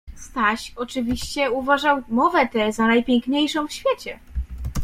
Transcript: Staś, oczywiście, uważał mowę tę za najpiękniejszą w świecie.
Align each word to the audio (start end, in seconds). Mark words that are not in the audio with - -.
Staś, 0.15 0.73
oczywiście, 0.75 1.51
uważał 1.51 2.01
mowę 2.09 2.47
tę 2.47 2.71
za 2.71 2.87
najpiękniejszą 2.87 3.67
w 3.67 3.71
świecie. 3.73 4.19